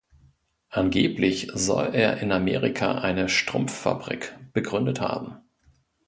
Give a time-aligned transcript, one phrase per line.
[0.71, 5.35] Angeblich soll er in Amerika eine Strumpffabrik begründet haben.